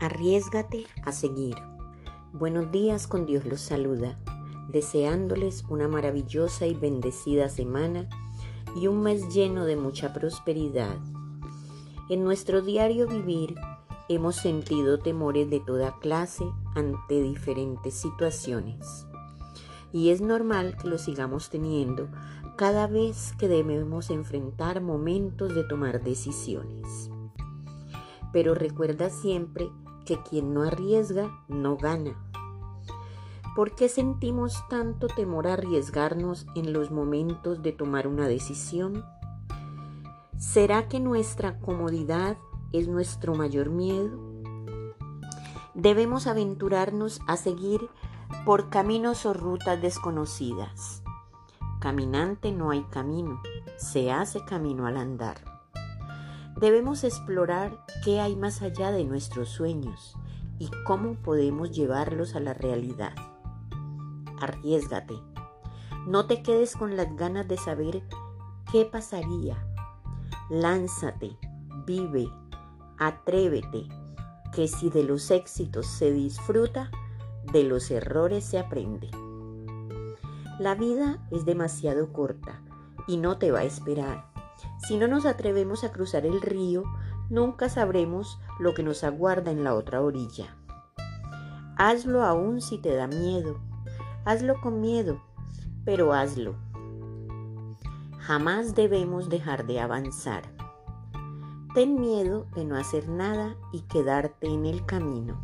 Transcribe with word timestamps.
Arriesgate 0.00 0.86
a 1.04 1.12
seguir. 1.12 1.54
Buenos 2.32 2.72
días, 2.72 3.06
con 3.06 3.26
Dios 3.26 3.44
los 3.44 3.60
saluda, 3.60 4.18
deseándoles 4.68 5.64
una 5.68 5.86
maravillosa 5.86 6.66
y 6.66 6.74
bendecida 6.74 7.48
semana 7.48 8.08
y 8.74 8.88
un 8.88 9.02
mes 9.02 9.32
lleno 9.32 9.64
de 9.64 9.76
mucha 9.76 10.12
prosperidad. 10.12 10.96
En 12.10 12.24
nuestro 12.24 12.60
diario 12.60 13.06
vivir 13.06 13.54
hemos 14.08 14.34
sentido 14.34 14.98
temores 14.98 15.48
de 15.48 15.60
toda 15.60 15.96
clase 16.00 16.44
ante 16.74 17.22
diferentes 17.22 17.94
situaciones. 17.94 19.06
Y 19.92 20.10
es 20.10 20.20
normal 20.20 20.76
que 20.76 20.88
lo 20.88 20.98
sigamos 20.98 21.50
teniendo 21.50 22.08
cada 22.56 22.88
vez 22.88 23.32
que 23.38 23.46
debemos 23.46 24.10
enfrentar 24.10 24.80
momentos 24.80 25.54
de 25.54 25.62
tomar 25.62 26.02
decisiones. 26.02 27.10
Pero 28.32 28.56
recuerda 28.56 29.08
siempre 29.08 29.70
que 30.04 30.22
quien 30.22 30.54
no 30.54 30.62
arriesga 30.62 31.30
no 31.48 31.76
gana. 31.76 32.14
¿Por 33.54 33.74
qué 33.76 33.88
sentimos 33.88 34.64
tanto 34.68 35.06
temor 35.06 35.46
a 35.46 35.52
arriesgarnos 35.52 36.46
en 36.56 36.72
los 36.72 36.90
momentos 36.90 37.62
de 37.62 37.72
tomar 37.72 38.08
una 38.08 38.26
decisión? 38.26 39.04
¿Será 40.36 40.88
que 40.88 40.98
nuestra 40.98 41.60
comodidad 41.60 42.36
es 42.72 42.88
nuestro 42.88 43.34
mayor 43.34 43.70
miedo? 43.70 44.18
Debemos 45.74 46.26
aventurarnos 46.26 47.20
a 47.28 47.36
seguir 47.36 47.80
por 48.44 48.70
caminos 48.70 49.24
o 49.24 49.34
rutas 49.34 49.80
desconocidas. 49.80 51.02
Caminante 51.80 52.50
no 52.50 52.70
hay 52.70 52.82
camino, 52.84 53.40
se 53.76 54.10
hace 54.10 54.44
camino 54.44 54.86
al 54.86 54.96
andar. 54.96 55.53
Debemos 56.64 57.04
explorar 57.04 57.84
qué 58.02 58.22
hay 58.22 58.36
más 58.36 58.62
allá 58.62 58.90
de 58.90 59.04
nuestros 59.04 59.50
sueños 59.50 60.16
y 60.58 60.70
cómo 60.86 61.16
podemos 61.16 61.72
llevarlos 61.72 62.34
a 62.36 62.40
la 62.40 62.54
realidad. 62.54 63.12
Arriesgate. 64.40 65.12
No 66.06 66.24
te 66.24 66.42
quedes 66.42 66.74
con 66.74 66.96
las 66.96 67.14
ganas 67.16 67.46
de 67.48 67.58
saber 67.58 68.02
qué 68.72 68.86
pasaría. 68.86 69.62
Lánzate, 70.48 71.36
vive, 71.84 72.30
atrévete, 72.98 73.86
que 74.54 74.66
si 74.66 74.88
de 74.88 75.04
los 75.04 75.30
éxitos 75.30 75.86
se 75.86 76.12
disfruta, 76.12 76.90
de 77.52 77.64
los 77.64 77.90
errores 77.90 78.42
se 78.42 78.58
aprende. 78.58 79.10
La 80.58 80.74
vida 80.74 81.28
es 81.30 81.44
demasiado 81.44 82.10
corta 82.10 82.62
y 83.06 83.18
no 83.18 83.36
te 83.36 83.52
va 83.52 83.58
a 83.58 83.64
esperar. 83.64 84.33
Si 84.86 84.96
no 84.96 85.08
nos 85.08 85.26
atrevemos 85.26 85.84
a 85.84 85.92
cruzar 85.92 86.26
el 86.26 86.40
río, 86.40 86.84
nunca 87.30 87.68
sabremos 87.68 88.38
lo 88.58 88.74
que 88.74 88.82
nos 88.82 89.04
aguarda 89.04 89.50
en 89.50 89.64
la 89.64 89.74
otra 89.74 90.00
orilla. 90.00 90.56
Hazlo 91.76 92.24
aún 92.24 92.60
si 92.60 92.78
te 92.78 92.94
da 92.94 93.06
miedo. 93.06 93.58
Hazlo 94.24 94.60
con 94.60 94.80
miedo, 94.80 95.20
pero 95.84 96.12
hazlo. 96.12 96.54
Jamás 98.18 98.74
debemos 98.74 99.28
dejar 99.28 99.66
de 99.66 99.80
avanzar. 99.80 100.44
Ten 101.74 102.00
miedo 102.00 102.46
de 102.54 102.64
no 102.64 102.76
hacer 102.76 103.08
nada 103.08 103.56
y 103.72 103.80
quedarte 103.82 104.46
en 104.46 104.64
el 104.64 104.86
camino. 104.86 105.40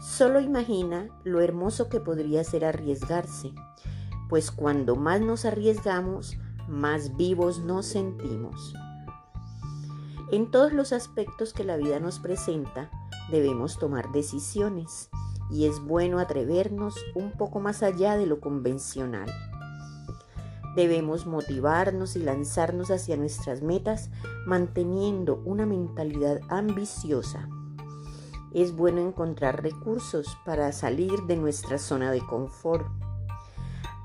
Solo 0.00 0.40
imagina 0.40 1.08
lo 1.22 1.42
hermoso 1.42 1.90
que 1.90 2.00
podría 2.00 2.42
ser 2.42 2.64
arriesgarse, 2.64 3.52
pues 4.30 4.50
cuando 4.50 4.96
más 4.96 5.20
nos 5.20 5.44
arriesgamos, 5.44 6.38
más 6.70 7.16
vivos 7.16 7.58
nos 7.58 7.84
sentimos. 7.84 8.74
En 10.30 10.52
todos 10.52 10.72
los 10.72 10.92
aspectos 10.92 11.52
que 11.52 11.64
la 11.64 11.76
vida 11.76 11.98
nos 11.98 12.20
presenta, 12.20 12.88
debemos 13.30 13.78
tomar 13.78 14.12
decisiones 14.12 15.10
y 15.50 15.66
es 15.66 15.80
bueno 15.80 16.20
atrevernos 16.20 16.94
un 17.16 17.32
poco 17.32 17.58
más 17.58 17.82
allá 17.82 18.16
de 18.16 18.26
lo 18.26 18.40
convencional. 18.40 19.28
Debemos 20.76 21.26
motivarnos 21.26 22.14
y 22.14 22.20
lanzarnos 22.20 22.92
hacia 22.92 23.16
nuestras 23.16 23.62
metas 23.62 24.10
manteniendo 24.46 25.42
una 25.44 25.66
mentalidad 25.66 26.40
ambiciosa. 26.48 27.48
Es 28.54 28.76
bueno 28.76 29.00
encontrar 29.00 29.64
recursos 29.64 30.38
para 30.46 30.70
salir 30.70 31.22
de 31.22 31.36
nuestra 31.36 31.78
zona 31.78 32.12
de 32.12 32.20
confort 32.20 32.86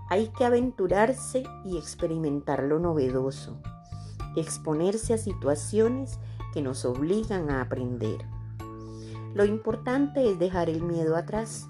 hay 0.09 0.29
que 0.29 0.45
aventurarse 0.45 1.43
y 1.63 1.77
experimentar 1.77 2.63
lo 2.63 2.79
novedoso, 2.79 3.57
exponerse 4.35 5.13
a 5.13 5.17
situaciones 5.17 6.19
que 6.53 6.61
nos 6.61 6.85
obligan 6.85 7.49
a 7.49 7.61
aprender. 7.61 8.25
Lo 9.33 9.45
importante 9.45 10.29
es 10.29 10.39
dejar 10.39 10.69
el 10.69 10.81
miedo 10.81 11.15
atrás. 11.15 11.67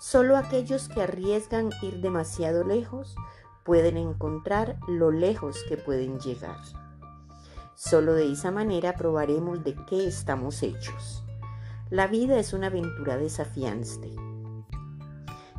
Solo 0.00 0.36
aquellos 0.36 0.88
que 0.88 1.02
arriesgan 1.02 1.70
ir 1.82 2.00
demasiado 2.00 2.64
lejos 2.64 3.16
pueden 3.64 3.96
encontrar 3.96 4.78
lo 4.88 5.10
lejos 5.10 5.64
que 5.68 5.76
pueden 5.76 6.18
llegar. 6.20 6.58
Solo 7.74 8.14
de 8.14 8.30
esa 8.32 8.50
manera 8.50 8.94
probaremos 8.94 9.62
de 9.64 9.74
qué 9.86 10.06
estamos 10.06 10.62
hechos. 10.62 11.22
La 11.90 12.08
vida 12.08 12.38
es 12.38 12.52
una 12.52 12.66
aventura 12.66 13.16
desafiante 13.16 14.12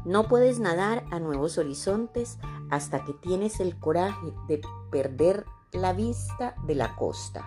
no 0.07 0.29
puedes 0.29 0.59
nadar 0.59 1.03
a 1.11 1.19
nuevos 1.19 1.57
horizontes 1.57 2.39
hasta 2.69 3.03
que 3.03 3.11
tienes 3.13 3.59
el 3.59 3.77
coraje 3.77 4.33
de 4.47 4.61
perder 4.89 5.45
la 5.73 5.91
vista 5.91 6.55
de 6.65 6.75
la 6.75 6.95
costa. 6.95 7.45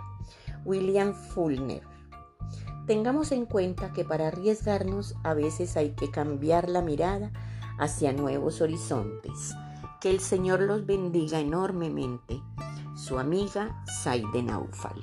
William 0.67 1.15
Fulner. 1.15 1.83
Tengamos 2.87 3.33
en 3.33 3.47
cuenta 3.47 3.95
que 3.95 4.05
para 4.05 4.29
arriesgarnos 4.29 5.15
a 5.25 5.33
veces 5.33 5.79
hay 5.79 5.93
que 5.95 6.11
cambiar 6.11 6.69
la 6.69 6.83
mirada 6.83 7.33
hacia 7.79 8.13
nuevos 8.13 8.61
horizontes. 8.61 9.55
Que 10.03 10.11
el 10.11 10.21
Señor 10.21 10.61
los 10.61 10.85
bendiga 10.85 11.41
enormemente. 11.41 12.43
Su 12.95 13.19
amiga 13.19 13.83
Saide 14.03 14.43
Naufal. 14.43 15.01